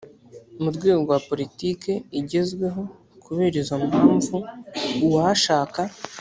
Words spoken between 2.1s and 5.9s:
igezweho. kubera izo mpamvu uwashaka